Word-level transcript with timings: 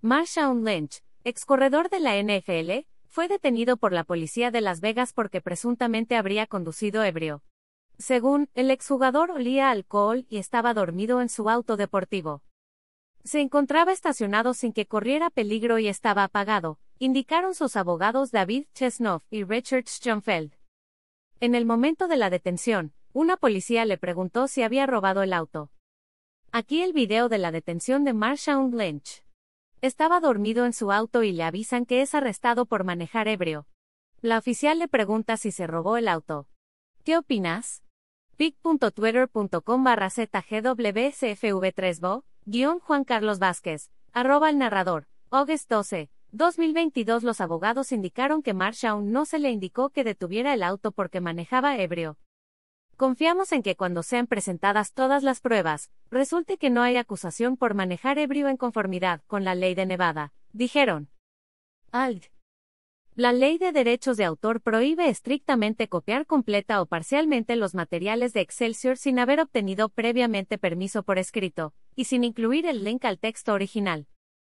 Marshawn 0.00 0.64
Lynch, 0.64 1.02
excorredor 1.24 1.90
de 1.90 1.98
la 1.98 2.22
NFL, 2.22 2.86
fue 3.08 3.26
detenido 3.26 3.76
por 3.76 3.92
la 3.92 4.04
policía 4.04 4.52
de 4.52 4.60
Las 4.60 4.80
Vegas 4.80 5.12
porque 5.12 5.40
presuntamente 5.40 6.14
habría 6.14 6.46
conducido 6.46 7.02
ebrio. 7.02 7.42
Según, 7.98 8.48
el 8.54 8.70
exjugador 8.70 9.32
olía 9.32 9.70
alcohol 9.70 10.24
y 10.28 10.38
estaba 10.38 10.72
dormido 10.72 11.20
en 11.20 11.28
su 11.28 11.50
auto 11.50 11.76
deportivo. 11.76 12.44
Se 13.24 13.40
encontraba 13.40 13.90
estacionado 13.90 14.54
sin 14.54 14.72
que 14.72 14.86
corriera 14.86 15.30
peligro 15.30 15.80
y 15.80 15.88
estaba 15.88 16.22
apagado, 16.22 16.78
indicaron 17.00 17.56
sus 17.56 17.74
abogados 17.74 18.30
David 18.30 18.66
Chesnoff 18.74 19.24
y 19.30 19.42
Richard 19.42 19.88
Schoenfeld. 19.88 20.52
En 21.40 21.56
el 21.56 21.66
momento 21.66 22.06
de 22.06 22.18
la 22.18 22.30
detención, 22.30 22.92
una 23.12 23.36
policía 23.36 23.84
le 23.84 23.98
preguntó 23.98 24.46
si 24.46 24.62
había 24.62 24.86
robado 24.86 25.24
el 25.24 25.32
auto. 25.32 25.72
Aquí 26.52 26.82
el 26.82 26.92
video 26.92 27.28
de 27.28 27.38
la 27.38 27.50
detención 27.50 28.04
de 28.04 28.12
Marshawn 28.12 28.78
Lynch. 28.78 29.24
Estaba 29.80 30.18
dormido 30.18 30.66
en 30.66 30.72
su 30.72 30.90
auto 30.90 31.22
y 31.22 31.30
le 31.30 31.44
avisan 31.44 31.86
que 31.86 32.02
es 32.02 32.12
arrestado 32.12 32.66
por 32.66 32.82
manejar 32.82 33.28
ebrio. 33.28 33.68
La 34.20 34.36
oficial 34.36 34.80
le 34.80 34.88
pregunta 34.88 35.36
si 35.36 35.52
se 35.52 35.68
robó 35.68 35.96
el 35.96 36.08
auto. 36.08 36.48
¿Qué 37.04 37.16
opinas? 37.16 37.84
pic.twitter.com 38.36 39.84
barra 39.84 40.10
zgwcfv3bo, 40.10 42.24
guion 42.44 42.80
Juan 42.80 43.04
Carlos 43.04 43.38
Vázquez, 43.38 43.92
arroba 44.12 44.50
el 44.50 44.58
narrador, 44.58 45.06
August 45.30 45.70
12, 45.70 46.10
2022 46.32 47.22
Los 47.22 47.40
abogados 47.40 47.92
indicaron 47.92 48.42
que 48.42 48.54
Marshawn 48.54 49.12
no 49.12 49.26
se 49.26 49.38
le 49.38 49.52
indicó 49.52 49.90
que 49.90 50.02
detuviera 50.02 50.54
el 50.54 50.64
auto 50.64 50.90
porque 50.90 51.20
manejaba 51.20 51.78
ebrio. 51.78 52.18
Confiamos 52.98 53.52
en 53.52 53.62
que 53.62 53.76
cuando 53.76 54.02
sean 54.02 54.26
presentadas 54.26 54.92
todas 54.92 55.22
las 55.22 55.40
pruebas, 55.40 55.92
resulte 56.10 56.58
que 56.58 56.68
no 56.68 56.82
hay 56.82 56.96
acusación 56.96 57.56
por 57.56 57.74
manejar 57.74 58.18
ebrio 58.18 58.48
en 58.48 58.56
conformidad 58.56 59.22
con 59.28 59.44
la 59.44 59.54
ley 59.54 59.76
de 59.76 59.86
Nevada, 59.86 60.32
dijeron. 60.52 61.08
Alt. 61.92 62.24
La 63.14 63.32
ley 63.32 63.56
de 63.56 63.70
derechos 63.70 64.16
de 64.16 64.24
autor 64.24 64.60
prohíbe 64.60 65.08
estrictamente 65.08 65.86
copiar 65.86 66.26
completa 66.26 66.82
o 66.82 66.86
parcialmente 66.86 67.54
los 67.54 67.76
materiales 67.76 68.32
de 68.32 68.40
Excelsior 68.40 68.96
sin 68.96 69.20
haber 69.20 69.38
obtenido 69.38 69.90
previamente 69.90 70.58
permiso 70.58 71.04
por 71.04 71.18
escrito, 71.18 71.74
y 71.94 72.06
sin 72.06 72.24
incluir 72.24 72.66
el 72.66 72.82
link 72.82 73.04
al 73.04 73.20
texto 73.20 73.52
original. 73.52 74.08